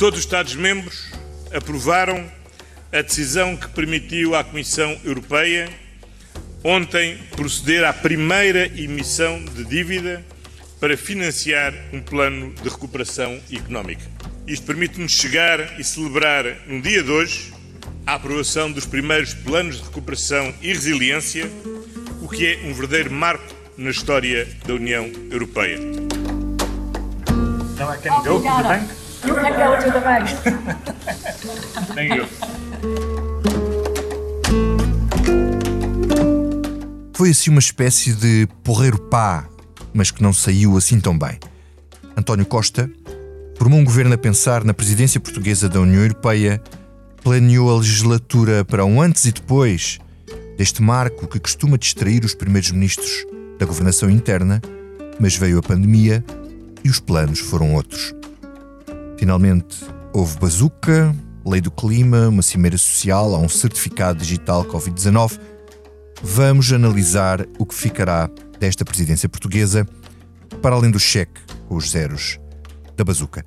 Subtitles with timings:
[0.00, 1.12] Todos os Estados-membros
[1.54, 2.26] aprovaram
[2.90, 5.68] a decisão que permitiu à Comissão Europeia
[6.64, 10.24] ontem proceder à primeira emissão de dívida
[10.80, 14.00] para financiar um plano de recuperação económica.
[14.46, 17.52] Isto permite-nos chegar e celebrar no dia de hoje
[18.06, 21.46] a aprovação dos primeiros planos de recuperação e resiliência,
[22.22, 25.78] o que é um verdadeiro marco na história da União Europeia.
[27.78, 28.99] Now I can go to the bank.
[29.24, 30.28] You can go to the bank.
[31.94, 32.26] Thank you.
[37.14, 39.46] Foi assim uma espécie de porreiro pá,
[39.92, 41.38] mas que não saiu assim tão bem.
[42.16, 42.90] António Costa
[43.58, 46.62] formou um governo a pensar na presidência portuguesa da União Europeia,
[47.22, 49.98] planeou a legislatura para um antes e depois
[50.56, 53.26] deste marco que costuma distrair os primeiros ministros
[53.58, 54.62] da governação interna,
[55.18, 56.24] mas veio a pandemia
[56.82, 58.14] e os planos foram outros.
[59.20, 65.38] Finalmente, houve bazuca, lei do clima, uma cimeira social, há um certificado digital Covid-19.
[66.22, 69.86] Vamos analisar o que ficará desta presidência portuguesa,
[70.62, 72.40] para além do cheque com os zeros
[72.96, 73.44] da bazuca.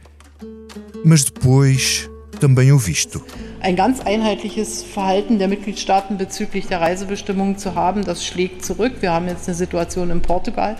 [1.04, 2.08] Mas depois
[2.40, 3.26] também o visto.
[3.64, 8.04] ein ganz einheitliches Verhalten der Mitgliedstaaten bezüglich der Reisebestimmungen zu haben.
[8.04, 8.94] Das schlägt zurück.
[9.00, 10.76] Wir haben jetzt eine Situation in Portugal,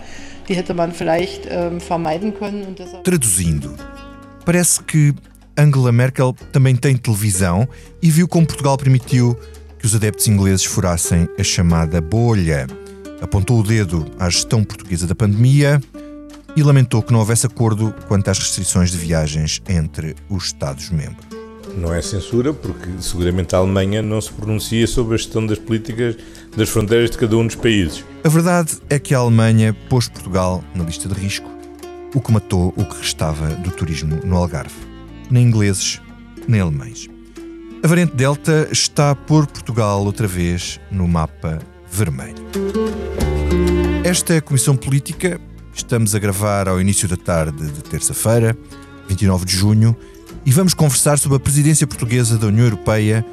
[0.48, 2.76] die hätte man vielleicht ähm, vermeiden können.
[3.02, 3.70] Traduzindo,
[4.44, 5.14] parece que
[5.56, 7.68] Angela Merkel também tem televisão
[8.02, 9.38] e viu como Portugal permitiu
[9.78, 12.66] que os adeptos ingleses furassem a chamada bolha.
[13.20, 15.80] Apontou o dedo à gestão portuguesa da pandemia
[16.56, 21.26] e lamentou que não houvesse acordo quanto às restrições de viagens entre os Estados-membros.
[21.76, 26.16] Não é censura, porque seguramente a Alemanha não se pronuncia sobre a gestão das políticas
[26.56, 28.04] das fronteiras de cada um dos países.
[28.22, 31.50] A verdade é que a Alemanha pôs Portugal na lista de risco,
[32.14, 34.74] o que matou o que restava do turismo no Algarve.
[35.30, 36.00] Nem ingleses,
[36.46, 37.08] nem alemães.
[37.82, 41.58] A variante Delta está a pôr Portugal outra vez no mapa
[41.90, 42.42] vermelho.
[44.04, 45.40] Esta é a Comissão Política.
[45.74, 48.56] Estamos a gravar ao início da tarde de terça-feira,
[49.08, 49.96] 29 de junho,
[50.46, 53.24] e vamos conversar sobre a presidência portuguesa da União Europeia,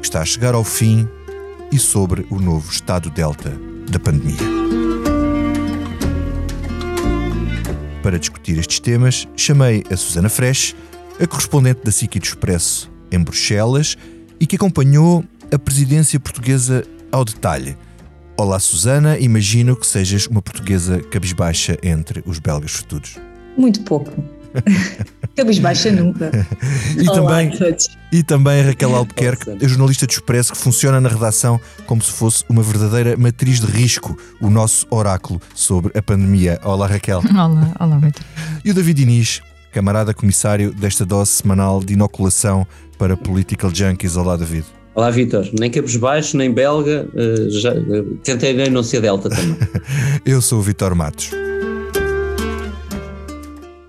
[0.00, 1.06] que está a chegar ao fim,
[1.70, 3.56] e sobre o novo estado Delta
[3.90, 4.89] da pandemia.
[8.10, 10.74] Para discutir estes temas, chamei a Susana Fresh,
[11.20, 13.96] a correspondente da SIC do Expresso em Bruxelas
[14.40, 17.76] e que acompanhou a presidência portuguesa ao detalhe.
[18.36, 23.16] Olá, Susana, imagino que sejas uma portuguesa cabisbaixa entre os belgas futuros.
[23.56, 24.10] Muito pouco.
[25.36, 26.30] Cabisbaixa nunca.
[26.96, 27.88] E Olá também, a todos.
[28.12, 32.10] e também a Raquel Albuquerque, a jornalista do Expresso que funciona na redação como se
[32.12, 36.58] fosse uma verdadeira matriz de risco, o nosso oráculo sobre a pandemia.
[36.64, 37.22] Olá, Raquel.
[37.32, 38.22] Olá, olá, Vitor.
[38.64, 39.40] E o David Inês,
[39.72, 42.66] camarada comissário desta dose semanal de inoculação
[42.98, 44.16] para Political Junkies.
[44.16, 44.64] Olá, David.
[44.94, 45.48] Olá, Vitor.
[45.58, 47.08] Nem cabisbaixo, nem belga.
[47.14, 49.56] eh, já, eh, tentei nem não ser delta também.
[50.26, 51.30] Eu sou o Vitor Matos.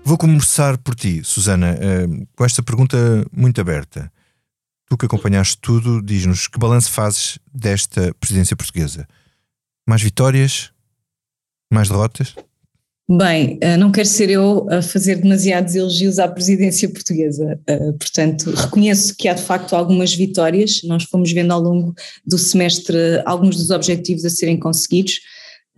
[0.04, 2.96] Vou começar por ti, Susana, eh, com esta pergunta
[3.32, 4.12] muito aberta.
[4.88, 9.06] Tu que acompanhaste tudo, diz-nos que balanço fazes desta presidência portuguesa?
[9.88, 10.70] Mais vitórias?
[11.72, 12.34] Mais derrotas?
[13.08, 17.60] Bem, eh, não quero ser eu a fazer demasiados elogios à presidência portuguesa.
[17.66, 20.80] Eh, Portanto, reconheço que há de facto algumas vitórias.
[20.82, 21.94] Nós fomos vendo ao longo
[22.26, 25.20] do semestre alguns dos objetivos a serem conseguidos.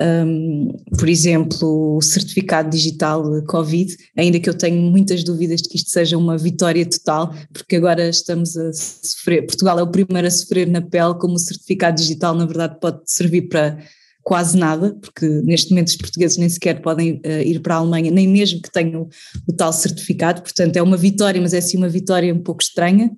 [0.00, 5.76] Um, por exemplo, o certificado digital Covid, ainda que eu tenho muitas dúvidas de que
[5.76, 10.30] isto seja uma vitória total, porque agora estamos a sofrer, Portugal é o primeiro a
[10.30, 13.78] sofrer na pele, como o certificado digital na verdade pode servir para
[14.24, 18.10] quase nada, porque neste momento os portugueses nem sequer podem uh, ir para a Alemanha,
[18.10, 19.08] nem mesmo que tenham
[19.46, 23.12] o tal certificado, portanto é uma vitória, mas é sim uma vitória um pouco estranha.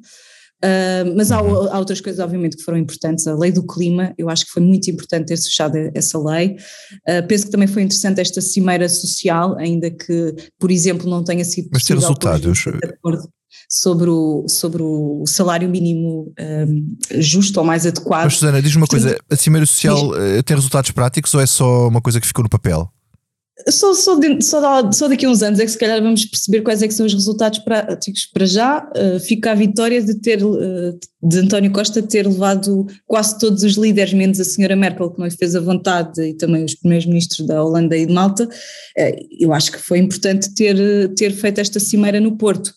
[0.64, 3.26] Uh, mas há, há, outras coisas, obviamente, que foram importantes.
[3.26, 6.56] A lei do clima, eu acho que foi muito importante ter fechado essa lei.
[7.08, 11.44] Uh, penso que também foi interessante esta cimeira social, ainda que, por exemplo, não tenha
[11.44, 12.64] sido Mas ter resultados.
[13.68, 18.24] Sobre o, sobre o salário mínimo um, justo ou mais adequado.
[18.24, 20.42] Mas, Susana, diz-me uma coisa: a cimeira social diz...
[20.44, 22.88] tem resultados práticos ou é só uma coisa que ficou no papel?
[23.70, 26.60] Só, só, de, só, só, daqui a uns anos é que se calhar vamos perceber
[26.60, 28.26] quais é que são os resultados práticos.
[28.26, 33.38] Para já uh, fica a vitória de ter uh, de António Costa ter levado quase
[33.38, 36.64] todos os líderes, menos a senhora Merkel, que não lhe fez a vontade, e também
[36.64, 38.44] os primeiros ministros da Holanda e de Malta.
[38.44, 40.76] Uh, eu acho que foi importante ter,
[41.14, 42.74] ter feito esta cimeira no Porto.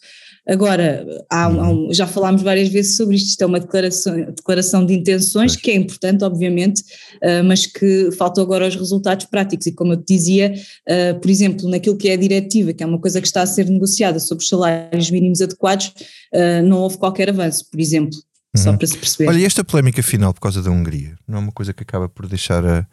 [0.49, 4.83] Agora, há, há um, já falámos várias vezes sobre isto, isto é uma declaração, declaração
[4.83, 6.81] de intenções que é importante, obviamente,
[7.17, 9.67] uh, mas que faltam agora os resultados práticos.
[9.67, 10.51] E como eu te dizia,
[10.87, 13.45] uh, por exemplo, naquilo que é a diretiva, que é uma coisa que está a
[13.45, 15.93] ser negociada sobre os salários mínimos adequados,
[16.33, 18.17] uh, não houve qualquer avanço, por exemplo.
[18.55, 18.63] Uhum.
[18.63, 19.29] Só para se perceber.
[19.29, 22.09] Olha, e esta polémica final por causa da Hungria, não é uma coisa que acaba
[22.09, 22.87] por deixar a,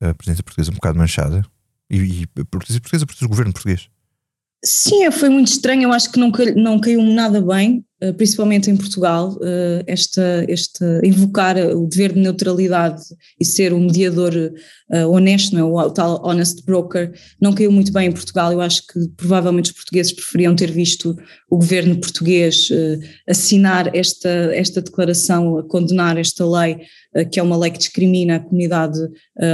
[0.00, 1.44] a presidência portuguesa um bocado manchada?
[1.90, 3.90] E, e a presidência portuguesa, o governo português?
[4.66, 8.76] Sim, foi muito estranho, eu acho que não, não caiu nada bem, eh, principalmente em
[8.76, 13.00] Portugal, eh, esta, esta invocar o dever de neutralidade
[13.40, 15.86] e ser um mediador uh, honesto, não é?
[15.86, 18.52] o tal honest broker, não caiu muito bem em Portugal.
[18.52, 21.16] Eu acho que provavelmente os portugueses preferiam ter visto
[21.48, 22.68] o governo português
[23.28, 26.78] assinar esta, esta declaração, a condenar esta lei,
[27.30, 28.98] que é uma lei que discrimina a comunidade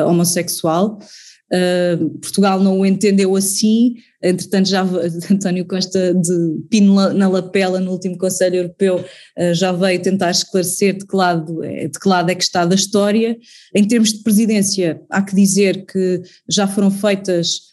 [0.07, 0.99] homossexual.
[2.23, 4.83] Portugal não o entendeu assim, Entretanto, já
[5.31, 9.05] António Costa, de pino na lapela no último Conselho Europeu,
[9.37, 12.65] eh, já veio tentar esclarecer de que, lado, é, de que lado é que está
[12.65, 13.37] da história.
[13.75, 17.73] Em termos de presidência, há que dizer que já foram feitas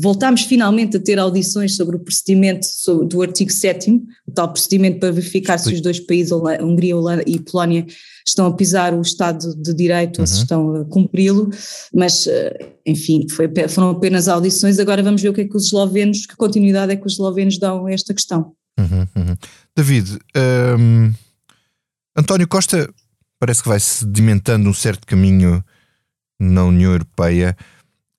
[0.00, 2.66] voltámos finalmente a ter audições sobre o procedimento
[3.08, 3.90] do artigo 7
[4.26, 6.94] o tal procedimento para verificar se os dois países, Hungria
[7.26, 7.84] e Polónia,
[8.26, 10.22] estão a pisar o Estado de Direito uhum.
[10.22, 10.42] ou se uhum.
[10.42, 11.50] estão a cumpri-lo,
[11.94, 15.72] mas eh, enfim, foi, foram apenas audições, agora vamos ver o que é que os
[15.88, 18.52] eslovenos, que continuidade é que os eslovenos dão a esta questão.
[18.78, 19.36] Uhum, uhum.
[19.74, 20.18] David,
[20.78, 21.12] um,
[22.16, 22.88] António Costa
[23.40, 25.64] parece que vai sedimentando um certo caminho
[26.38, 27.56] na União Europeia,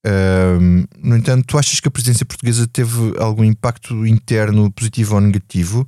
[0.05, 5.21] um, no entanto, tu achas que a presidência portuguesa teve algum impacto interno positivo ou
[5.21, 5.87] negativo?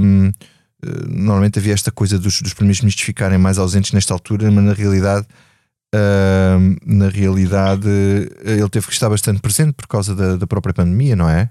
[0.00, 4.64] Um, eh, normalmente havia esta coisa dos, dos primeiros-ministros ficarem mais ausentes nesta altura, mas
[4.64, 5.26] na realidade,
[5.94, 7.88] uh, na realidade
[8.44, 11.50] ele teve que estar bastante presente por causa da, da própria pandemia, não é?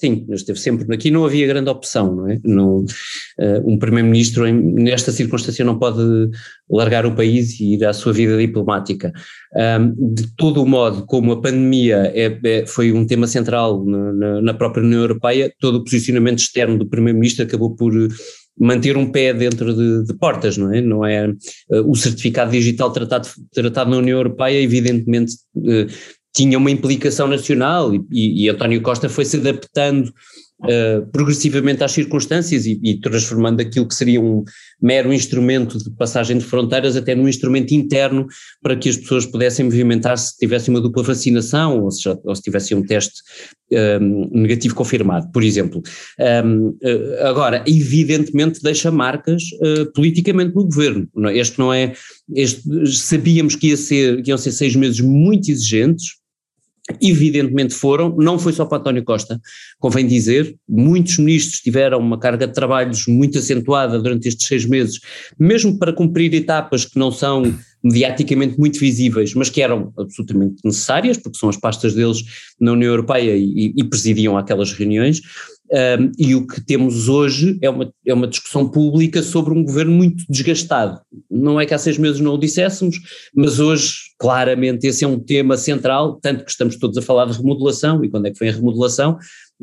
[0.00, 0.94] Sim, esteve sempre.
[0.94, 2.36] Aqui não havia grande opção, não é?
[2.36, 2.84] Uh,
[3.66, 6.00] um Primeiro-Ministro, nesta circunstância, não pode
[6.70, 9.12] largar o país e ir à sua vida diplomática.
[9.52, 14.40] Um, de todo o modo, como a pandemia é, é, foi um tema central na,
[14.40, 17.92] na, própria União Europeia, todo o posicionamento externo do Primeiro-Ministro acabou por
[18.58, 20.80] manter um pé dentro de, de, portas, não é?
[20.80, 25.86] Não é uh, o certificado digital tratado, tratado na União Europeia, evidentemente uh,
[26.34, 30.12] tinha uma implicação nacional e, e António Costa foi se adaptando
[30.60, 34.44] uh, progressivamente às circunstâncias e, e, transformando aquilo que seria um
[34.80, 38.26] mero instrumento de passagem de fronteiras até num instrumento interno
[38.62, 42.42] para que as pessoas pudessem movimentar-se se tivessem uma dupla vacinação ou se, ou se
[42.42, 43.22] tivessem um teste
[43.70, 45.82] um, ehm, negativo confirmado, por exemplo.
[46.18, 51.08] Um, ehm, eh, agora, evidentemente deixa marcas uh, politicamente no governo.
[51.32, 51.92] Este não é,
[52.34, 56.17] este, sabíamos que, ia ser, que iam ser seis meses muito exigentes,
[57.02, 59.40] Evidentemente foram, não foi só para António Costa,
[59.78, 64.98] convém dizer, muitos ministros tiveram uma carga de trabalhos muito acentuada durante estes seis meses,
[65.38, 67.42] mesmo para cumprir etapas que não são
[67.82, 72.24] mediaticamente muito visíveis, mas que eram absolutamente necessárias, porque são as pastas deles
[72.60, 75.20] na União Europeia e, e presidiam aquelas reuniões,
[75.72, 79.92] um, e o que temos hoje é uma, é uma discussão pública sobre um governo
[79.92, 81.00] muito desgastado.
[81.30, 82.96] Não é que há seis meses não o dissessemos,
[83.34, 87.36] mas hoje, claramente, esse é um tema central, tanto que estamos todos a falar de
[87.36, 89.18] remodelação, e quando é que foi a remodelação,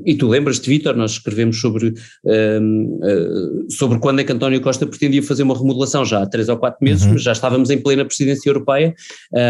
[0.05, 1.93] e tu lembras-te, Vítor, nós escrevemos sobre,
[2.25, 6.49] um, uh, sobre quando é que António Costa pretendia fazer uma remodelação já há três
[6.49, 7.13] ou quatro meses, uhum.
[7.13, 8.93] mas já estávamos em plena presidência europeia,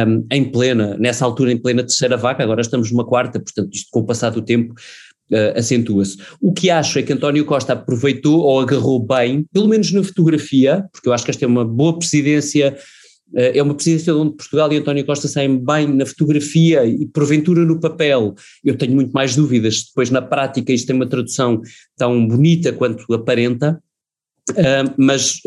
[0.08, 3.88] um, em plena, nessa altura em plena terceira vaca, agora estamos numa quarta, portanto isto
[3.92, 4.76] com o passar do tempo
[5.32, 6.18] uh, acentua-se.
[6.42, 10.86] O que acho é que António Costa aproveitou ou agarrou bem, pelo menos na fotografia,
[10.92, 12.78] porque eu acho que esta é uma boa presidência,
[13.34, 17.66] uh, é uma presidência onde Portugal e António Costa saem bem na fotografia e porventura
[17.66, 18.36] no papel.
[18.64, 21.62] Eu tenho muito mais dúvidas, depois na prática isto tem uma tradução
[21.98, 23.82] tão bonita quanto aparenta.
[24.52, 25.42] Uh, mas,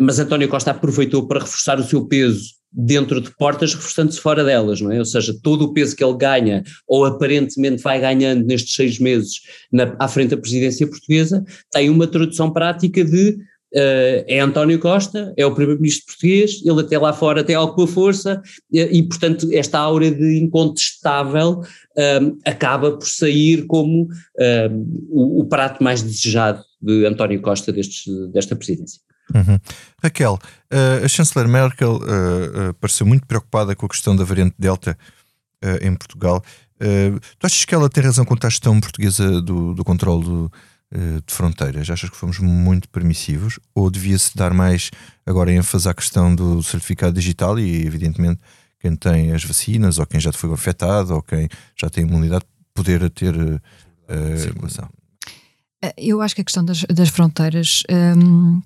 [0.00, 4.80] mas António Costa aproveitou para reforçar o seu peso dentro de portas, reforçando-se fora delas,
[4.82, 4.98] não é?
[4.98, 9.40] Ou seja, todo o peso que ele ganha, ou aparentemente vai ganhando nestes seis meses
[9.72, 11.42] na, à frente da presidência portuguesa,
[11.72, 13.38] tem uma tradução prática de
[13.74, 18.40] Uh, é António Costa, é o primeiro-ministro português, ele até lá fora tem alguma força
[18.72, 21.60] e, e portanto esta aura de incontestável
[22.22, 28.04] um, acaba por sair como um, o, o, prato mais desejado de António Costa destes,
[28.30, 29.00] desta presidência.
[29.34, 29.58] Uhum.
[30.02, 30.38] Raquel,
[30.72, 34.96] uh, a chanceler Merkel uh, uh, pareceu muito preocupada com a questão da variante Delta
[35.80, 36.44] em Portugal.
[37.38, 40.52] tu achas que ela tem razão quanto à gestão portuguesa do, do controle do,
[41.26, 41.90] de fronteiras?
[41.90, 43.58] Achas que fomos muito permissivos?
[43.74, 44.90] Ou devia-se dar mais
[45.24, 48.38] agora ênfase à questão do certificado digital e, evidentemente,
[48.78, 53.10] quem tem as vacinas, ou quem já foi afetado, ou quem já tem imunidade, poder
[53.10, 54.88] ter uh, circulação?
[55.96, 58.60] Eu acho que a questão das, das fronteiras um,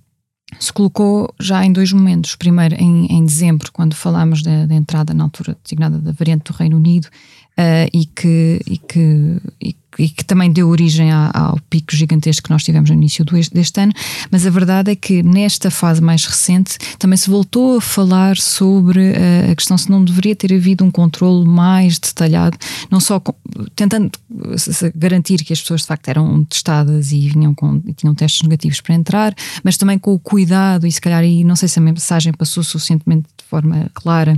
[0.58, 2.34] se colocou já em dois momentos.
[2.34, 6.56] Primeiro, em, em dezembro, quando falámos da, da, entrada na altura designada da variante do
[6.56, 11.94] Reino Unido, uh, e, que, e, que, e e que também deu origem ao pico
[11.94, 13.92] gigantesco que nós tivemos no início deste ano,
[14.30, 19.12] mas a verdade é que nesta fase mais recente também se voltou a falar sobre
[19.12, 22.56] eh, a questão se não deveria ter havido um controle mais detalhado,
[22.90, 23.20] não só
[23.74, 24.10] tentando
[24.94, 28.80] garantir que as pessoas de facto eram testadas e vinham com e tinham testes negativos
[28.80, 31.82] para entrar, mas também com o cuidado e se calhar aí não sei se a
[31.82, 34.36] mensagem passou suficientemente de forma clara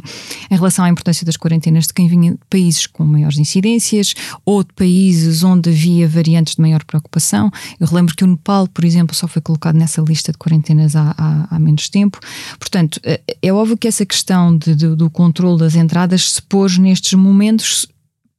[0.51, 4.65] em relação à importância das quarentenas de quem vinha de países com maiores incidências ou
[4.65, 7.51] de países onde havia variantes de maior preocupação.
[7.79, 11.15] Eu relembro que o Nepal, por exemplo, só foi colocado nessa lista de quarentenas há,
[11.17, 12.19] há, há menos tempo.
[12.59, 16.79] Portanto, é, é óbvio que essa questão de, de, do controle das entradas se pôs
[16.79, 17.87] nestes momentos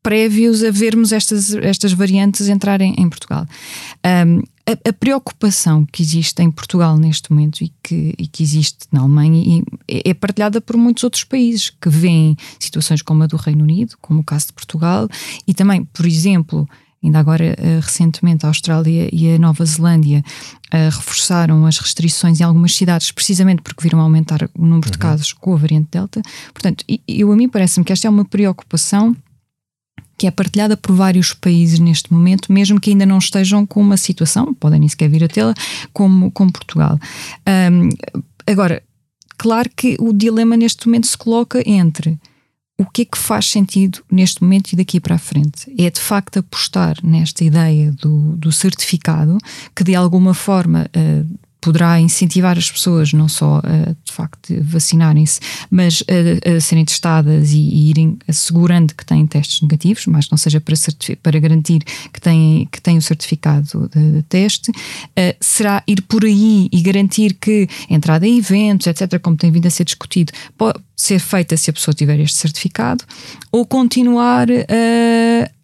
[0.03, 3.48] prévios a vermos estas, estas variantes entrarem em Portugal.
[4.05, 8.86] Um, a, a, preocupação que existe em Portugal neste momento e que, e que existe
[8.91, 13.63] na Alemanha é partilhada por muitos outros países que veem situações como a do Reino
[13.63, 15.07] Unido, como o caso de Portugal,
[15.48, 16.67] e também, por exemplo,
[17.03, 20.24] Ainda agora, uh, recentemente, a Austrália e a Nova Zelândia
[20.74, 24.91] uh, reforçaram as restrições em algumas cidades, precisamente porque viram aumentar o número uhum.
[24.91, 26.22] de casos com a variante Delta.
[26.53, 29.15] Portanto, eu, a mim parece-me que esta é uma preocupação
[30.17, 33.98] que é partilhada por vários países neste momento, mesmo que ainda não estejam com uma
[33.98, 35.53] situação, podem nem sequer vir a tê-la,
[35.91, 37.00] como, como Portugal.
[37.72, 37.89] Um,
[38.50, 38.81] agora,
[39.38, 42.17] claro que o dilema neste momento se coloca entre
[42.77, 45.71] o que é que faz sentido neste momento e daqui para a frente?
[45.77, 49.37] É de facto apostar nesta ideia do, do certificado
[49.75, 55.39] que de alguma forma uh, poderá incentivar as pessoas não só a, de facto, vacinarem-se,
[55.71, 60.37] mas a, a, serem testadas e, e, irem assegurando que têm testes negativos, mas não
[60.37, 60.75] seja para,
[61.21, 66.25] para garantir que têm, que têm o certificado de, de teste, uh, será ir por
[66.25, 70.79] aí e garantir que entrada em eventos, etc., como tem vindo a ser discutido, pode
[70.95, 73.03] ser feita se a pessoa tiver este certificado,
[73.51, 74.47] ou continuar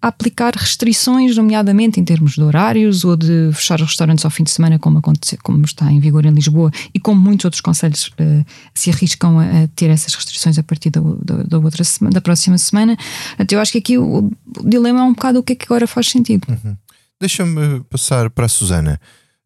[0.02, 4.44] a aplicar restrições, nomeadamente em termos de horários ou de fechar os restaurantes ao fim
[4.44, 8.08] de semana, como, acontece, como está em vigor em Lisboa e como muitos outros conselhos
[8.08, 12.14] uh, se arriscam a, a, ter essas restrições a partir da, da, da outra semana,
[12.14, 12.98] da próxima semana.
[13.38, 15.66] Então, eu acho que aqui o, o, dilema é um bocado o que é que
[15.66, 16.46] agora faz sentido.
[16.48, 16.76] Uhum.
[17.20, 19.00] Deixa-me passar para a Susana.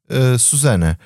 [0.07, 0.99] Uh, Susana,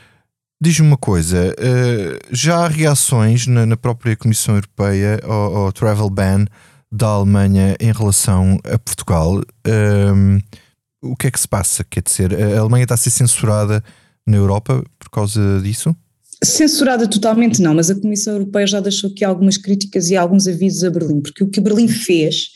[0.60, 6.10] Diz-me uma coisa, uh, já há reações na, na própria Comissão Europeia ao, ao, travel
[6.10, 6.46] ban
[6.92, 9.40] da Alemanha em relação a Portugal.
[9.68, 10.40] Um,
[11.00, 11.84] o que é que se passa?
[11.84, 13.84] Quer dizer, a Alemanha está a ser censurada
[14.26, 15.96] na Europa por causa disso?
[16.44, 20.84] Censurada totalmente não, mas a Comissão Europeia já deixou aqui algumas críticas e alguns avisos
[20.84, 22.48] a Berlim, porque o que Berlim fez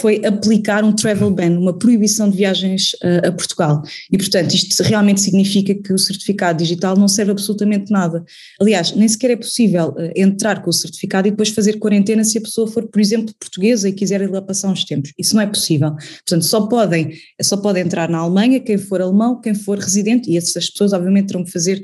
[0.00, 3.82] foi aplicar um travel ban, uma proibição de viagens uh, a Portugal.
[4.10, 8.24] E, portanto, isto realmente significa que o certificado digital não serve absolutamente nada.
[8.60, 12.38] Aliás, nem sequer é possível uh, entrar com o certificado e depois fazer quarentena se
[12.38, 15.12] a pessoa for, por exemplo, portuguesa e quiser ir lá passar uns tempos.
[15.18, 15.92] Isso não é possível.
[15.94, 20.36] Portanto, só podem, só pode entrar na Alemanha quem for alemão, quem for residente, e
[20.36, 21.82] essas pessoas, obviamente, terão que fazer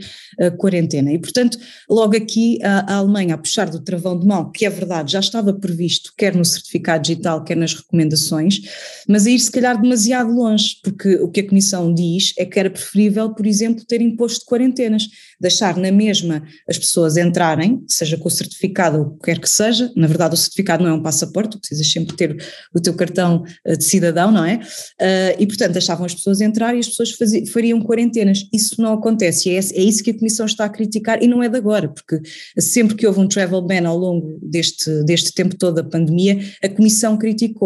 [0.56, 1.12] quarentena.
[1.12, 1.58] E, portanto,
[1.88, 5.20] logo aqui a, a Alemanha, a puxar do travão de mão, que é verdade, já
[5.20, 8.60] estava previsto, quer no certificado digital, quer nas recomendações,
[9.06, 12.58] mas a ir se calhar demasiado longe, porque o que a Comissão diz é que
[12.58, 15.08] era preferível, por exemplo, ter imposto de quarentenas,
[15.40, 19.48] deixar na mesma as pessoas entrarem, seja com o certificado ou o que quer que
[19.48, 22.36] seja, na verdade o certificado não é um passaporte, precisas sempre ter
[22.74, 24.56] o teu cartão eh, de cidadão, não é?
[24.56, 28.48] Uh, e portanto deixavam as pessoas entrar e as pessoas faziam, fariam quarentenas.
[28.52, 31.48] Isso não acontece, é, é isso que a Comissão está a criticar e não é
[31.48, 32.20] de agora, porque
[32.58, 36.68] sempre que houve um travel ban ao longo deste, deste tempo todo da pandemia, a
[36.68, 37.57] Comissão criticou.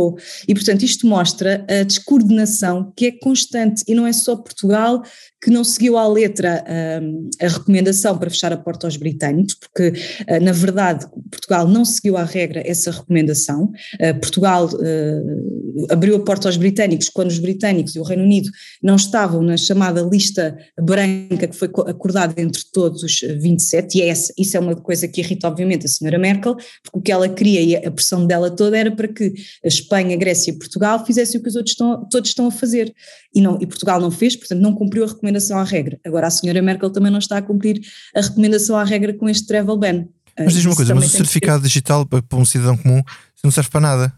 [0.48, 3.82] E portanto isto mostra a descoordenação que é constante.
[3.86, 5.02] E não é só Portugal
[5.42, 6.64] que não seguiu à letra
[7.02, 11.84] um, a recomendação para fechar a porta aos britânicos, porque uh, na verdade Portugal não
[11.84, 13.64] seguiu à regra essa recomendação.
[13.94, 18.48] Uh, Portugal uh, abriu a porta aos britânicos quando os britânicos e o Reino Unido
[18.80, 24.08] não estavam na chamada lista branca que foi acordada entre todos os 27, e é
[24.08, 27.28] essa, isso é uma coisa que irrita obviamente a senhora Merkel, porque o que ela
[27.28, 29.32] queria e a pressão dela toda era para que
[29.64, 32.94] a Espanha, Grécia e Portugal fizessem o que os outros estão, todos estão a fazer.
[33.34, 35.98] E, não, e Portugal não fez, portanto não cumpriu a recomendação à regra.
[36.04, 37.80] Agora, a senhora Merkel também não está a cumprir
[38.14, 40.06] a recomendação à regra com este travel ban.
[40.38, 43.02] Mas diz uma coisa, mas o certificado digital para um cidadão comum
[43.44, 44.08] não serve para nada.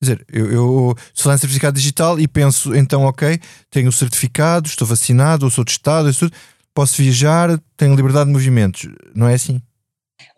[0.00, 4.68] Quer dizer, eu, eu sou lá certificado digital e penso, então, ok, tenho o certificado,
[4.68, 6.08] estou vacinado, sou testado,
[6.72, 8.88] posso viajar, tenho liberdade de movimentos.
[9.14, 9.60] Não é assim?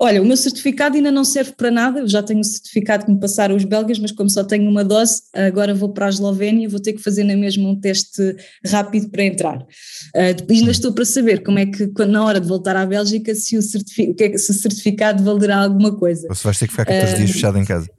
[0.03, 3.13] Olha, o meu certificado ainda não serve para nada, eu já tenho o certificado que
[3.13, 6.71] me passaram os belgas, mas como só tenho uma dose, agora vou para a Eslovénia,
[6.71, 8.35] vou ter que fazer na mesma um teste
[8.67, 9.59] rápido para entrar.
[9.59, 13.59] Uh, ainda estou para saber como é que, na hora de voltar à Bélgica, se
[13.59, 16.27] o, certificado, é se o certificado valerá alguma coisa.
[16.31, 17.91] Ou se vais ter que ficar 14 uh, dias fechado em casa.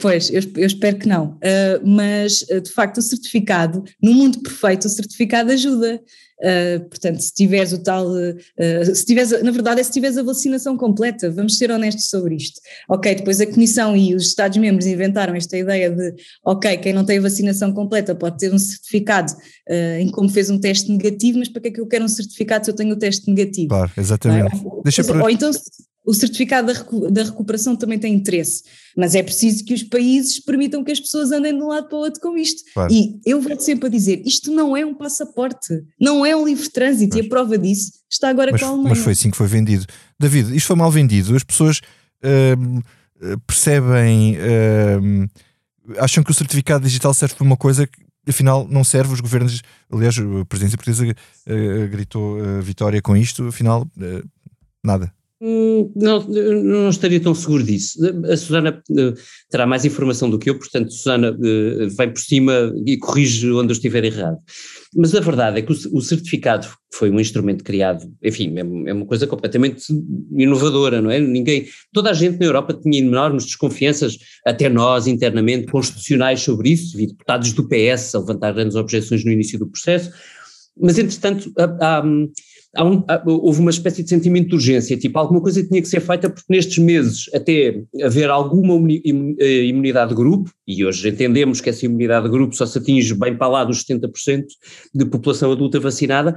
[0.00, 1.32] Pois, eu, eu, espero que não.
[1.34, 6.00] Uh, mas, de facto, o certificado, no mundo perfeito, o certificado ajuda.
[6.38, 10.22] Uh, portanto, se tiveres o tal, uh, se tiveres, na verdade é se tiveres a
[10.22, 12.60] vacinação completa, vamos ser honestos sobre isto.
[12.88, 16.14] Ok, depois a Comissão e os Estados-membros inventaram esta ideia de,
[16.44, 20.50] ok, quem não tem a vacinação completa pode ter um certificado uh, em como fez
[20.50, 22.94] um teste negativo, mas para que é que eu quero um certificado se eu tenho
[22.94, 23.68] o teste negativo?
[23.68, 24.62] Claro, exatamente.
[24.64, 25.50] Ou, Deixa ou, ou então
[26.06, 26.72] o certificado
[27.10, 28.62] da, recuperação também tem interesse,
[28.96, 31.98] mas é preciso que os países permitam que as pessoas andem de um lado para
[31.98, 32.62] o outro com isto.
[32.72, 32.92] Claro.
[32.92, 36.68] E eu vou sempre a dizer: isto não é um passaporte, não é um livre
[36.70, 38.94] trânsito, mas, e a prova disso está agora mas, com a Alemanha.
[38.94, 39.84] Mas foi assim que foi vendido.
[40.18, 41.80] David, isto foi mal vendido, as pessoas
[42.24, 42.80] hum,
[43.44, 44.38] percebem,
[45.02, 45.26] hum,
[45.98, 49.62] acham que o certificado digital serve para uma coisa que afinal não serve, os governos,
[49.90, 51.14] aliás, a presidência portuguesa
[51.46, 54.28] uh, gritou uh, vitória com isto, afinal, uh,
[54.82, 55.12] nada.
[55.38, 57.98] Hum, não, não estaria tão seguro disso.
[58.24, 59.12] A Susana uh,
[59.50, 63.70] terá mais informação do que eu, portanto, Susana uh, vai por cima e corrige onde
[63.70, 64.38] eu estiver errado.
[64.94, 69.04] Mas a verdade é que o, certificado foi um instrumento criado, enfim, é, é, uma
[69.04, 69.84] coisa completamente
[70.34, 71.20] inovadora, não é?
[71.20, 74.16] Ninguém, toda a gente na Europa tinha enormes desconfianças,
[74.46, 79.32] até nós internamente, constitucionais sobre isso, vi deputados do PS a levantar grandes objeções no
[79.32, 80.10] início do processo,
[80.80, 82.02] mas entretanto há há
[82.84, 86.28] um, houve uma espécie de sentimento de urgência, tipo alguma coisa tinha que ser feita
[86.28, 91.86] porque nestes meses até haver alguma eh, imunidade de grupo, e hoje entendemos que essa
[91.86, 94.44] imunidade de grupo só se atinge bem para lá dos 70%
[94.94, 96.36] de população adulta vacinada,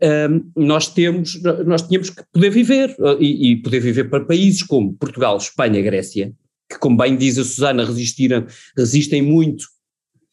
[0.00, 4.62] um, nós temos, nós tínhamos que poder viver, eh, e, e, poder viver para países
[4.62, 6.32] como Portugal, Espanha, Grécia,
[6.70, 9.64] que como bem diz a Susana, resistiram, resistem muito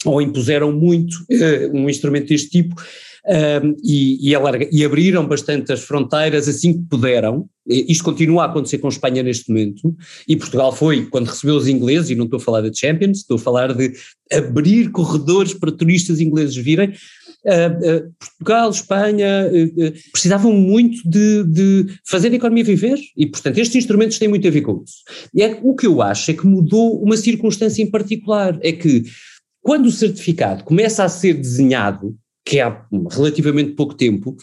[0.05, 2.75] ou impuseram muito uh, um instrumento deste tipo,
[3.27, 7.49] um, e, e, alarga, e, abriram bastante as fronteiras assim que puderam.
[7.65, 9.95] Isto continua a acontecer com Espanha neste momento,
[10.27, 13.37] e Portugal foi, quando recebeu os ingleses, e não estou a falar de Champions, estou
[13.37, 13.91] a falar de
[14.31, 16.93] abrir corredores para turistas ingleses virem.
[17.43, 23.59] Uh, uh, Portugal, Espanha uh, precisavam muito de, de, fazer a economia viver e, portanto,
[23.59, 24.97] estes instrumentos têm muito a ver com isso.
[25.33, 29.03] E é, o que eu acho é que mudou uma circunstância em particular, é que
[29.61, 34.37] quando o certificado começa a ser desenhado, que há relativamente pouco tempo,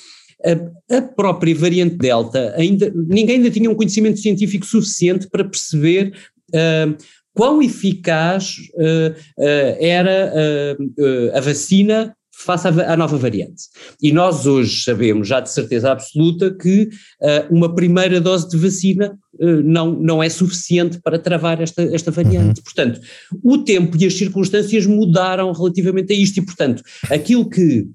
[0.44, 6.12] a, a, própria variante Delta, ainda, ninguém ainda tinha um conhecimento científico suficiente para perceber
[6.50, 6.96] uh,
[7.32, 10.76] quão eficaz uh, uh, era
[11.32, 13.64] a vacina face à, à, nova variante.
[14.00, 16.88] E nós hoje sabemos já de certeza absoluta que
[17.50, 19.16] uma primeira dose de vacina
[19.64, 22.58] não, não é suficiente para travar esta, esta variante.
[22.58, 22.64] Uhum.
[22.64, 23.00] Portanto,
[23.42, 27.86] o tempo e as circunstâncias mudaram relativamente a isto e, portanto, aquilo que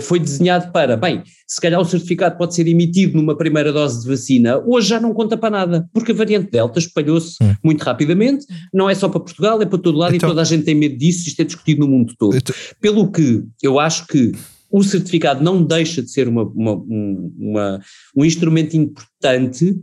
[0.00, 4.08] foi desenhado para, bem, se calhar o certificado pode ser emitido numa primeira dose de
[4.08, 7.54] vacina, hoje já não conta para nada, porque a variante Delta espalhou-se hum.
[7.62, 10.44] muito rapidamente, não é só para Portugal, é para todo lado então, e toda a
[10.44, 12.36] gente tem medo disso, isto é discutido no mundo todo.
[12.36, 14.32] Então, Pelo que eu acho que
[14.70, 17.80] o certificado não deixa de ser uma, uma, uma,
[18.16, 19.76] um instrumento importante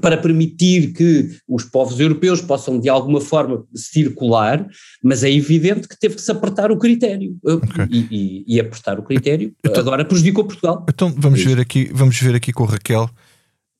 [0.00, 4.66] para permitir que os povos europeus possam de alguma forma circular,
[5.02, 7.86] mas é evidente que teve que se apertar o critério okay.
[7.90, 10.84] e, e, e, apertar o critério então, agora prejudicou Portugal.
[10.88, 13.10] Então vamos é ver aqui, vamos ver aqui com o Raquel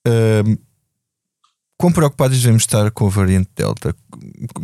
[0.07, 0.59] uh,
[1.83, 3.95] quão preocupados devemos estar com a variante Delta?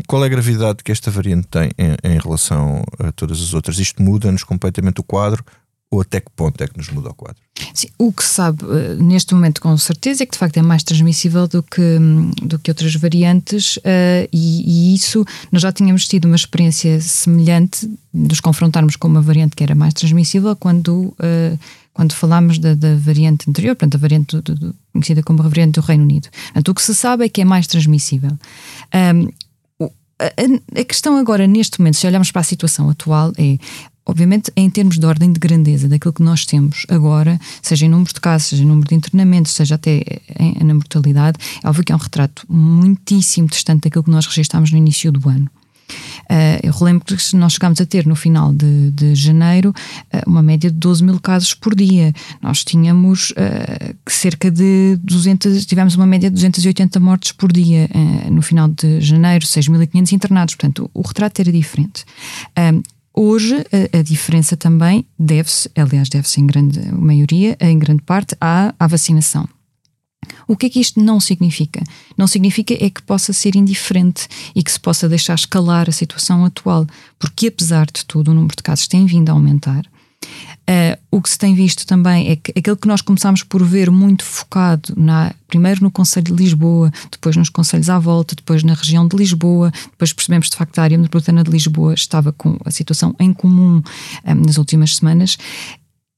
[0.07, 3.79] Qual é a gravidade que esta variante tem em, em relação a todas as outras?
[3.79, 5.45] Isto muda-nos completamente o quadro
[5.91, 7.43] ou até que ponto é que nos muda o quadro?
[7.73, 10.63] Sim, o que se sabe uh, neste momento com certeza é que de facto é
[10.63, 11.99] mais transmissível do que,
[12.43, 17.91] do que outras variantes uh, e, e, isso nós já tínhamos tido uma experiência semelhante
[18.13, 21.59] nos confrontarmos com uma variante que era mais transmissível quando, uh,
[21.95, 25.81] quando falámos da, da, variante anterior, portanto a variante do, do, conhecida como a variante
[25.81, 26.29] do Reino Unido.
[26.31, 28.33] Portanto, o que se sabe é que é mais transmissível.
[28.95, 29.29] Um,
[30.21, 33.57] a questão agora, neste momento, se olharmos para a situação atual, é
[34.09, 38.13] Obviamente, em termos de ordem de grandeza daquilo que nós temos agora, seja em número
[38.13, 40.03] de casos, seja em número de internamentos, seja até
[40.39, 44.73] em, na mortalidade, é óbvio que é um retrato muitíssimo distante daquilo que nós registámos
[44.73, 45.51] no início do ano.
[46.31, 49.71] Uh, eu relembro que nós chegámos a ter no final de, de janeiro
[50.13, 52.13] uh, uma média de 12 mil casos por dia.
[52.43, 57.89] Nós tínhamos uh, cerca de 200, tivemos uma média de 280 mortes por dia
[58.31, 60.55] no final de janeiro, 6.500 internados.
[60.55, 62.05] Portanto, o, o retrato era diferente.
[63.21, 68.73] Hoje a, a diferença também deve-se, aliás, deve-se em grande maioria, em grande parte, à,
[68.79, 69.49] à vacinação.
[70.47, 71.83] O que é que isto não significa?
[72.17, 76.45] Não significa é que possa ser indiferente e que se possa deixar escalar a situação
[76.45, 76.87] atual,
[77.19, 79.85] porque apesar de tudo o número de casos tem vindo a aumentar.
[80.69, 83.91] Uh, o que se tem visto também é que aquilo que nós começámos por ver
[83.91, 88.75] muito focado na, primeiro no Conselho de Lisboa, depois nos Conselhos à volta, depois na
[88.75, 92.59] região de Lisboa, depois percebemos de facto que a área metropolitana de Lisboa estava com
[92.67, 93.83] a situação em comum um,
[94.25, 95.39] eh, nas últimas semanas.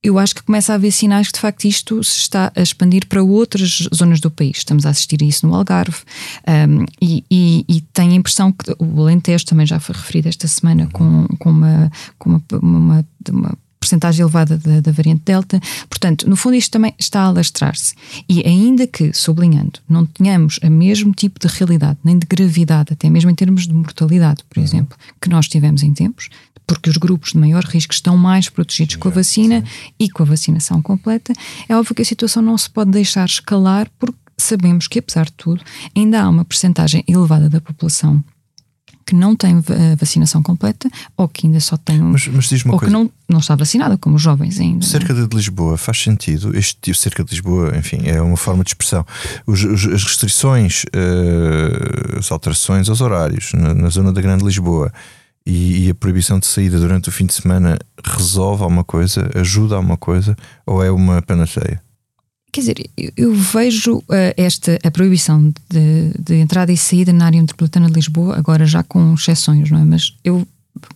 [0.03, 3.07] Eu acho que começa a haver sinais que de facto isto se está a expandir
[3.07, 4.57] para outras zonas do país.
[4.57, 5.99] Estamos a assistir a isso no Algarve
[6.49, 10.49] um, e, e, e, tenho a impressão que o Alentejo também já foi referido esta
[10.49, 13.59] semana com, com uma, com uma, uma, uma
[13.91, 15.61] porcentagem elevada da, da, variante Delta.
[15.89, 17.95] Portanto, no fundo, isto também está a alastrar-se.
[18.29, 23.11] E ainda que, sublinhando, não tenhamos o mesmo tipo de realidade, nem de gravidade, até
[23.11, 24.65] mesmo em termos de mortalidade, por uhum.
[24.65, 26.29] exemplo, que nós tivemos em tempos,
[26.67, 29.93] porque os grupos de maior risco estão mais protegidos com a vacina sim.
[29.99, 31.33] e com a vacinação completa,
[31.69, 35.33] é óbvio que a situação não se pode deixar escalar, porque sabemos que, apesar de
[35.33, 35.63] tudo,
[35.97, 38.23] ainda há uma percentagem elevada da população
[39.11, 42.75] que não tem a vacinação completa ou que ainda só tem mas, mas diz uma
[42.75, 42.95] ou coisa.
[42.95, 44.85] que não, não está vacinada, como os jovens ainda.
[44.85, 44.89] É?
[44.89, 48.71] Cerca de Lisboa faz sentido, este tipo cerca de Lisboa, enfim, é uma forma de
[48.71, 49.05] expressão.
[49.45, 54.93] Os, os, as restrições, uh, as alterações aos horários na, na zona da Grande Lisboa
[55.45, 59.75] e, e, a proibição de saída durante o fim de semana resolve alguma coisa, ajuda
[59.75, 61.83] a alguma coisa ou é uma panaceia?
[62.53, 64.05] Quer dizer, eu, vejo uh,
[64.37, 68.83] esta a proibição de, de, entrada e saída na área metropolitana de Lisboa, agora já
[68.83, 69.85] com exceções, não é?
[69.85, 70.47] Mas eu,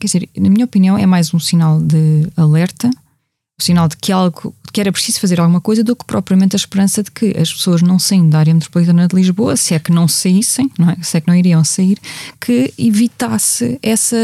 [0.00, 4.10] quer dizer, na minha opinião, é mais um sinal de alerta, um sinal de que
[4.10, 7.52] algo que era preciso fazer alguma coisa do que propriamente a esperança de que as
[7.52, 10.96] pessoas não saindo da área metropolitana de Lisboa, se é que não saíssem, não é?
[11.00, 11.96] se é que não iriam sair,
[12.40, 14.16] que evitasse essa,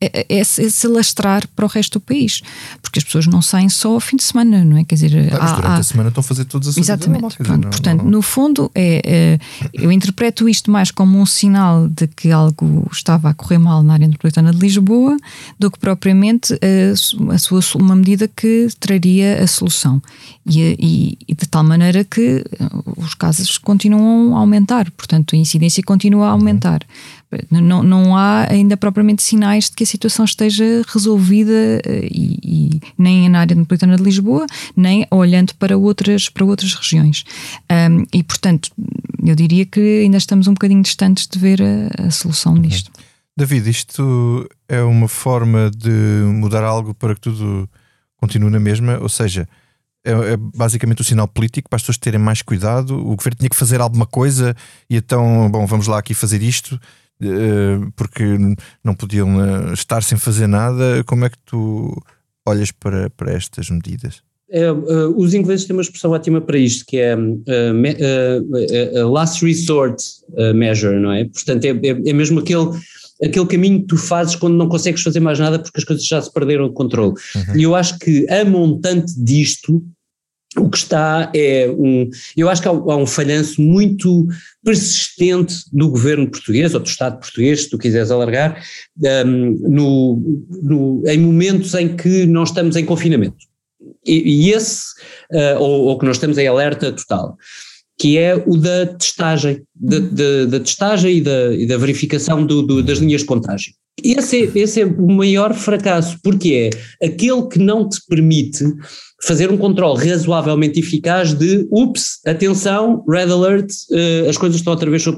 [0.00, 2.40] é, é, é se lastrar para o resto do país,
[2.80, 4.84] porque as pessoas não saem só ao fim de semana, não é?
[4.84, 5.76] Quer dizer, ah, há, durante há...
[5.76, 7.20] a semana estão a fazer todas as Exatamente.
[7.20, 8.10] Normal, Pronto, não, portanto, não...
[8.10, 9.38] no fundo, é, é,
[9.74, 13.92] eu interpreto isto mais como um sinal de que algo estava a correr mal na
[13.92, 15.16] área metropolitana de Lisboa
[15.58, 20.02] do que propriamente a, a sua, uma medida que traria a solução.
[20.46, 22.42] E, e, e, de tal maneira que
[22.96, 26.80] os casos continuam a aumentar, portanto, a incidência continua a aumentar.
[26.82, 27.19] Uhum.
[27.50, 32.80] Não, não há ainda propriamente sinais de que a situação esteja resolvida eh, e, e
[32.98, 37.24] nem na área metropolitana de Lisboa, nem olhando para outras, para outras regiões.
[37.70, 38.70] Um, e, portanto,
[39.24, 42.62] eu diria que ainda estamos um bocadinho distantes de ver a, a solução uhum.
[42.62, 42.90] disto.
[43.36, 45.90] David, isto é uma forma de
[46.34, 47.68] mudar algo para que tudo
[48.16, 48.98] continue na mesma?
[49.00, 49.48] Ou seja,
[50.04, 52.98] é, é, basicamente o sinal político para as pessoas terem mais cuidado.
[52.98, 54.56] O governo tinha que fazer alguma coisa
[54.88, 56.80] e então, bom, vamos lá aqui fazer isto.
[57.22, 58.24] Eh, porque
[58.82, 61.04] não podiam eh, estar sem fazer nada.
[61.04, 61.94] Como é que tu
[62.46, 64.22] olhas para, para estas medidas?
[64.52, 69.44] É, uh, os ingleses têm uma expressão ótima para isto, que é uh, uh, last
[69.44, 70.02] resort
[70.54, 71.24] measure, não é?
[71.26, 72.68] Portanto, é, é, é, mesmo aquele,
[73.22, 76.20] aquele caminho que tu fazes quando não consegues fazer mais nada porque as coisas já
[76.20, 77.14] se perderam o controle.
[77.36, 77.56] Uhum.
[77.56, 79.84] E eu acho que a montante disto
[80.56, 82.10] o que está é um.
[82.36, 84.26] Eu acho que há, há, um falhanço muito
[84.64, 88.60] persistente do governo português, ou do Estado português, se tu quiseres alargar,
[89.24, 93.38] um, no, no, em momentos em que nós estamos em confinamento.
[94.04, 94.92] E, e esse,
[95.32, 97.36] uh, ou, ou, que nós estamos em alerta total,
[97.98, 102.62] que é o da testagem, da, da, da testagem e da, e da verificação do,
[102.62, 103.72] do, das linhas de contágio.
[104.02, 108.64] Esse é, esse é o maior fracasso, porque é aquele que não te permite
[109.22, 114.90] fazer um controle razoavelmente eficaz de ups, atenção, red alert, uh, as coisas estão outra
[114.90, 115.14] vez uh,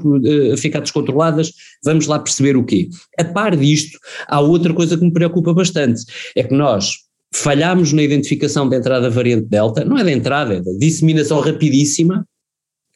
[0.53, 1.51] a ficar descontroladas,
[1.83, 2.89] vamos lá perceber o quê.
[3.17, 6.03] A par disto, há outra coisa que me preocupa bastante,
[6.35, 6.95] é que nós
[7.33, 11.39] falhámos na identificação da entrada da variante Delta, não é da entrada, é da disseminação
[11.39, 12.25] rapidíssima,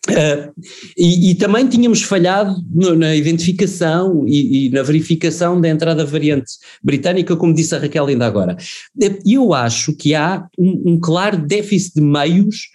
[0.10, 0.54] Uh,
[0.98, 6.54] e, e, também tínhamos falhado no, na identificação e, e, na verificação da entrada variante
[6.82, 8.56] britânica, como disse a Raquel ainda agora.
[9.26, 12.70] Eu acho que há um, um claro déficit de meios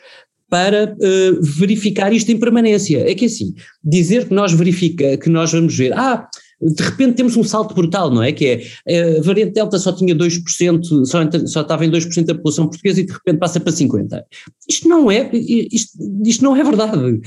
[0.53, 3.11] para uh, verificar isto em permanência.
[3.11, 6.29] É que assim, dizer que nós verifica, que nós vamos ver, ah,
[6.63, 8.33] de repente temos um salto brutal, não é?
[8.33, 12.35] Que é, eh, a variante Delta só tinha 2%, só, só estava em 2% da
[12.35, 14.23] população portuguesa e de repente passa para 50%.
[14.69, 17.21] Isto não é, isto, isto não é verdade.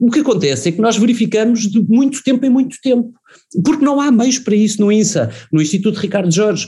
[0.00, 3.12] O que acontece é que nós verificamos de muito tempo em muito tempo,
[3.62, 6.66] porque não há meios para isso no INSA, no Instituto Ricardo Jorge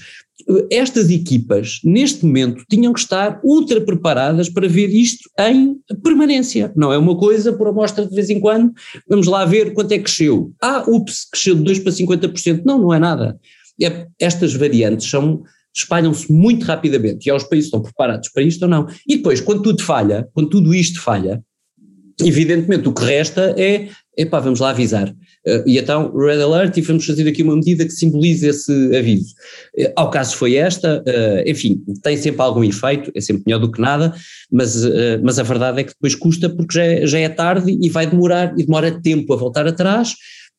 [0.71, 6.73] estas equipas, neste momento, tinham que estar ultra preparadas para ver isto em permanência.
[6.77, 8.73] Não é uma coisa por amostra de vez em quando,
[9.09, 10.53] vamos lá ver quanto é que cresceu.
[10.61, 12.63] Ah, ups, cresceu de 2 para 50%.
[12.65, 13.39] Não, não é nada.
[13.81, 15.43] É, estas variantes são
[15.75, 18.87] espalham-se muito rapidamente e aos países estão preparados para isto ou não.
[19.09, 21.43] E depois, quando tudo falha, quando tudo isto falha,
[22.21, 25.09] evidentemente o que resta é, epá, vamos lá avisar.
[25.09, 29.35] Uh, e então, Red Alert, e vamos fazer aqui uma medida que simbolize esse aviso.
[29.77, 33.71] Uh, ao caso foi esta, uh, enfim, tem sempre algum efeito, é sempre melhor do
[33.71, 34.15] que nada,
[34.51, 34.77] mas,
[35.23, 38.07] mas a verdade é que depois custa porque já é, já é tarde e vai
[38.07, 40.15] demorar, e demora tempo a voltar atrás,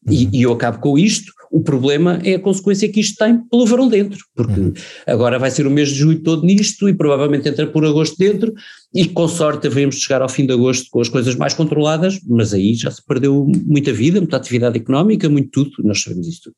[0.08, 0.30] uhum.
[0.34, 1.32] e, eu acabo com isto.
[1.52, 4.74] O problema é a consequência que isto tem pelo verão dentro, porque uhum.
[5.06, 8.54] agora vai ser o mês de julho todo nisto e provavelmente entra por agosto dentro,
[8.94, 12.54] e com sorte devemos chegar ao fim de agosto com as coisas mais controladas, mas
[12.54, 16.56] aí já se perdeu muita vida, muita atividade económica, muito tudo, nós sabemos isso tudo.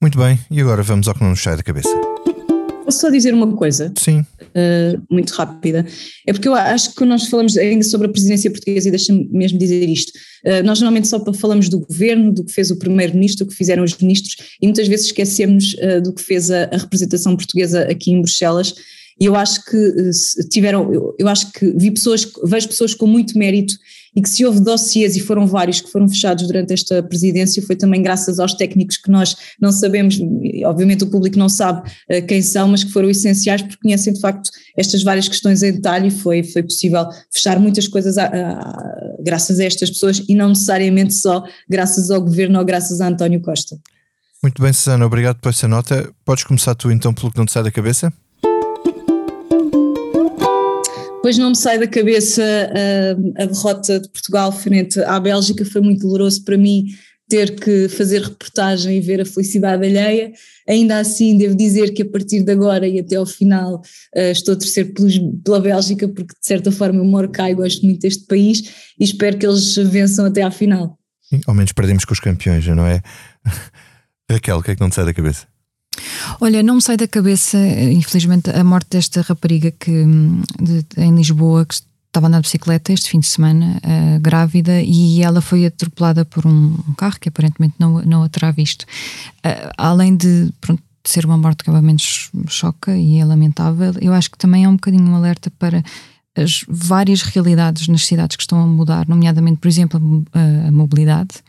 [0.00, 1.94] Muito bem, e agora vamos ao que não nos sai da cabeça.
[2.84, 3.92] Posso só dizer uma coisa?
[3.96, 4.20] Sim.
[4.20, 5.86] Uh, muito rápida.
[6.26, 9.58] É porque eu acho que nós falamos ainda sobre a presidência portuguesa e deixa-me mesmo
[9.58, 10.12] dizer isto.
[10.44, 13.82] Uh, nós normalmente só falamos do governo, do que fez o primeiro-ministro, do que fizeram
[13.82, 18.12] os ministros e muitas vezes esquecemos uh, do que fez a, a, representação portuguesa aqui
[18.12, 18.74] em Bruxelas.
[19.18, 20.10] E eu acho que
[20.50, 23.74] tiveram, eu, eu acho que vi pessoas, vejo pessoas com muito mérito
[24.14, 27.76] e que se houve dossiês, e foram vários que foram fechados durante esta presidência, foi
[27.76, 30.18] também graças aos técnicos que nós não sabemos,
[30.64, 34.20] obviamente o público não sabe uh, quem são, mas que foram essenciais porque conhecem de
[34.20, 39.14] facto estas várias questões em detalhe e foi, foi possível fechar muitas coisas a, a,
[39.20, 43.40] graças a estas pessoas e não necessariamente só graças ao governo ou graças a António
[43.40, 43.76] Costa.
[44.42, 46.12] Muito bem, Susana, obrigado por essa nota.
[46.24, 48.12] Podes começar tu então pelo que não te sai da cabeça?
[51.24, 55.80] Depois não me sai da cabeça a, a derrota de Portugal frente à Bélgica, foi
[55.80, 56.88] muito doloroso para mim
[57.26, 60.32] ter que fazer reportagem e ver a felicidade alheia.
[60.68, 64.52] Ainda assim, devo dizer que a partir de agora e até ao final uh, estou
[64.52, 68.02] a torcer pelos, pela Bélgica, porque de certa forma eu moro cá e gosto muito
[68.02, 70.98] deste país e espero que eles vençam até à final.
[71.46, 73.00] Ao menos perdemos com os campeões, não é?
[74.30, 75.53] Raquel, o que é que não te sai da cabeça?
[76.40, 80.04] Olha, não me sai da cabeça, infelizmente, a morte desta rapariga que,
[80.60, 81.74] de, em Lisboa, que
[82.14, 86.24] estava a andar de bicicleta este fim de semana, uh, grávida, e ela foi atropelada
[86.24, 88.82] por um, um, carro que aparentemente não, não a terá visto.
[89.44, 94.12] Uh, além de, pronto, de ser uma morte que obviamente choca e é lamentável, eu
[94.14, 95.82] acho que também é um bocadinho um alerta para
[96.36, 101.42] as várias realidades nas cidades que estão a mudar, nomeadamente, por exemplo, a, a mobilidade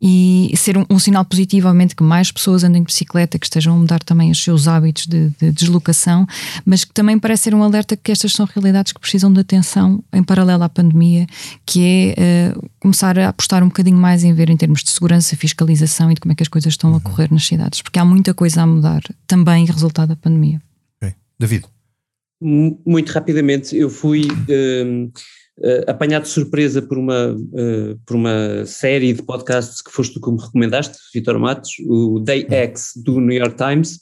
[0.00, 3.74] e ser um, um, sinal positivo, obviamente, que mais pessoas andem de bicicleta, que estejam
[3.74, 6.26] a mudar também os seus hábitos de, de deslocação,
[6.64, 10.02] mas que também parece ser um alerta que estas são realidades que precisam de atenção
[10.12, 11.26] em paralelo à pandemia,
[11.66, 15.36] que é uh, começar a apostar um bocadinho mais em ver em termos de segurança,
[15.36, 17.00] fiscalização e de como é que as coisas estão a uhum.
[17.00, 20.62] correr nas cidades, porque há muita coisa a mudar também resultado da pandemia.
[20.96, 21.14] Okay.
[21.38, 21.64] David.
[22.40, 24.22] Muito rapidamente, eu fui.
[24.26, 25.10] Uh,
[25.86, 30.30] apanhado de surpresa por uma, uh, por uma série de podcasts que foste tu que
[30.30, 34.00] me recomendaste, Vitor Matos, o Day X do New York Times.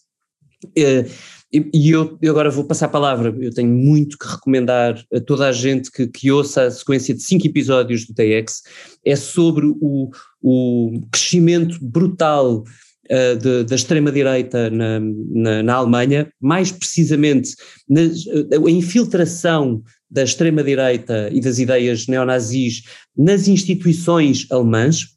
[0.64, 1.09] Uh,
[1.53, 3.35] e eu, eu, agora vou passar a palavra.
[3.40, 7.23] Eu tenho muito que recomendar a toda a gente que, que ouça a sequência de
[7.23, 8.62] cinco episódios do TX.
[9.05, 10.11] É sobre o,
[10.42, 17.55] o crescimento brutal uh, de, da extrema-direita na, na, na, Alemanha, mais precisamente
[17.88, 22.85] na, a infiltração da extrema-direita e das ideias neonazis
[23.16, 25.16] nas instituições alemãs,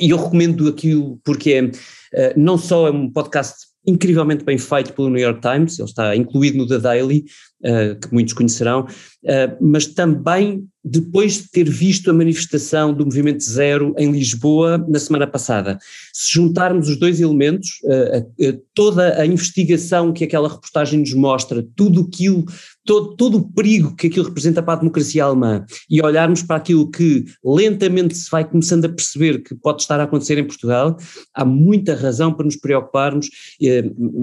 [0.00, 4.92] e eu recomendo aquilo porque é, uh, não só é um podcast incrivelmente bem feito
[4.92, 7.24] pelo New York Times, ele está incluído no The Daily,
[7.64, 13.44] uh, que muitos conhecerão, uh, mas também depois de ter visto a manifestação do Movimento
[13.44, 15.78] Zero em Lisboa na semana passada.
[16.12, 22.00] Se juntarmos os dois elementos, uh, toda a investigação que aquela reportagem nos mostra, tudo
[22.00, 22.44] aquilo,
[22.84, 26.90] todo, todo o perigo que aquilo representa para a democracia alemã, e olharmos para aquilo
[26.90, 30.96] que lentamente se vai começando a perceber que pode estar a acontecer em Portugal,
[31.34, 33.28] há muita razão para nos preocuparmos,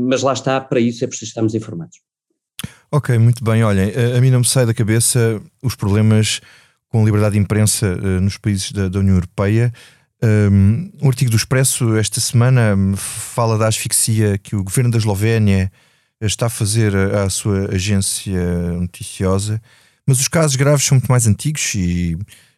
[0.07, 2.08] mas lá está, para isso é preciso estarmos informados.
[2.91, 3.63] Ok, muito bem.
[3.63, 6.41] Olhem, a mim não me sai da cabeça os problemas
[6.89, 9.71] com a liberdade de imprensa uh, nos países da, da União Europeia.
[10.21, 15.71] Um, um, artigo do Expresso esta semana fala da asfixia que o governo da Eslovénia
[16.19, 19.61] está a fazer à, à sua agência noticiosa,
[20.05, 22.17] mas os casos graves são muito mais antigos e,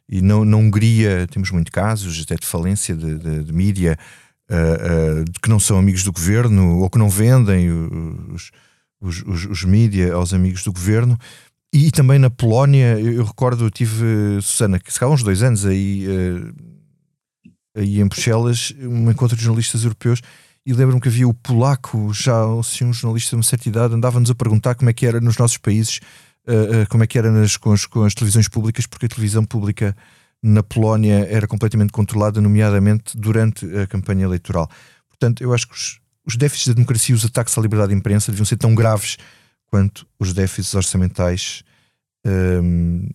[0.09, 3.95] e na, na Hungria temos muitos casos até de falência de, de, de mídia
[4.49, 7.69] uh, uh, que não são amigos do governo ou que não vendem
[8.33, 8.49] os
[9.01, 11.17] os, os, os mídia aos amigos do governo.
[11.73, 15.23] E, e também na Polónia, eu, eu, recordo, eu tive, Susana, que se calhar uns
[15.23, 16.53] dois anos aí, uh,
[17.75, 20.21] aí em Bruxelas, um encontro de jornalistas europeus,
[20.65, 24.29] e lembro-me que havia o polaco, já assim, um jornalista de uma certa idade, andava-nos
[24.29, 25.99] a perguntar como é que era nos nossos países,
[26.47, 29.09] uh, uh, como é que era nas, com, as, com as televisões públicas, porque a
[29.09, 29.95] televisão pública
[30.43, 34.69] na Polónia era completamente controlada, nomeadamente durante a campanha eleitoral.
[35.07, 37.97] Portanto, eu acho que os, os déficits da democracia e os ataques à liberdade de
[37.97, 39.17] imprensa deviam ser tão graves
[39.67, 41.63] quanto os déficits orçamentais
[42.25, 43.07] um,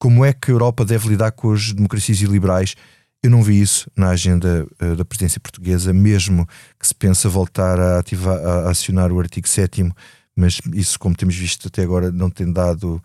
[0.00, 2.76] como é que a Europa deve lidar com as democracias iliberais.
[3.22, 6.46] Eu não vi isso na agenda uh, da presidência portuguesa, mesmo
[6.78, 9.90] que se pensa voltar a, ativar, a acionar o artigo 7
[10.36, 13.02] mas isso, como temos visto até agora, não tem dado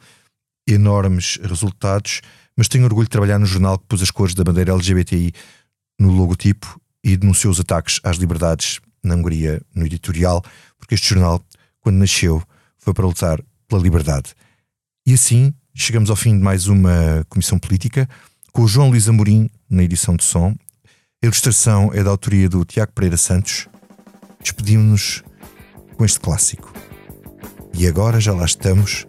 [0.69, 2.21] enormes resultados.
[2.55, 5.33] Mas tenho orgulho de trabalhar no jornal que pôs as cores da bandeira LGBTI
[5.99, 10.43] no logotipo e denunciou os ataques às liberdades na Hungria no editorial,
[10.77, 11.43] porque este jornal,
[11.81, 12.41] quando nasceu,
[12.77, 14.33] foi para lutar pela liberdade.
[15.05, 18.07] E assim chegamos ao fim de mais uma comissão política,
[18.51, 20.55] com o João Luís Amorim na edição de som.
[21.21, 23.67] A ilustração é da autoria do Tiago Pereira Santos.
[24.41, 25.23] Despedimos-nos
[25.97, 26.73] com este clássico.
[27.73, 29.07] E agora já lá estamos.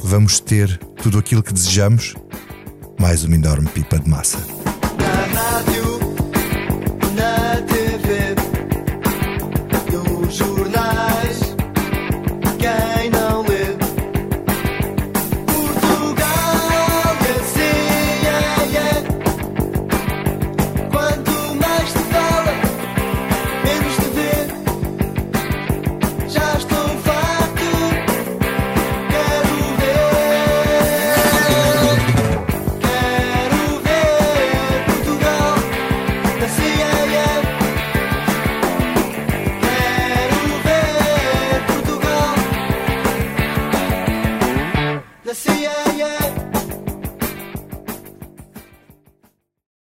[0.00, 2.14] Vamos ter tudo aquilo que desejamos,
[2.98, 4.53] mais uma enorme pipa de massa.